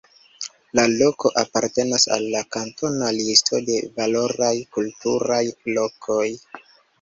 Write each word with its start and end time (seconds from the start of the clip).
La 0.77 0.83
loko 0.93 1.31
apartenas 1.41 2.05
al 2.15 2.25
la 2.35 2.41
kantona 2.55 3.11
listo 3.19 3.61
de 3.67 3.77
valoraj 4.01 4.51
kulturaj 4.79 5.39
lokoj. 5.77 6.27